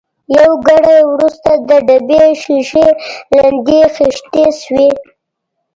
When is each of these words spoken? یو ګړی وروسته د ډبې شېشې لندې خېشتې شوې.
یو 0.37 0.51
ګړی 0.67 0.99
وروسته 1.13 1.51
د 1.69 1.71
ډبې 1.87 2.23
شېشې 2.41 2.87
لندې 3.35 3.81
خېشتې 3.95 4.45
شوې. 4.63 4.89